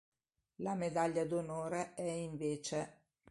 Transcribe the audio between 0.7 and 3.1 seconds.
medaglia d'onore è invece